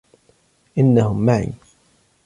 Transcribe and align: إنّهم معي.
إنّهم 0.77 1.25
معي. 1.25 1.53